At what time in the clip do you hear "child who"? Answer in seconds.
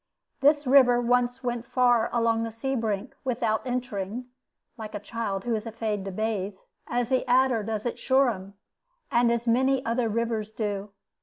4.99-5.53